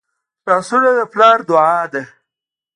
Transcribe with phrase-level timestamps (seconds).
[0.47, 2.03] لاسونه د پلار دعا ده